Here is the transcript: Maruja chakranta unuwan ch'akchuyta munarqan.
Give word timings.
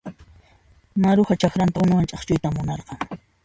Maruja 1.01 1.35
chakranta 1.41 1.81
unuwan 1.83 2.07
ch'akchuyta 2.09 2.47
munarqan. 2.55 2.99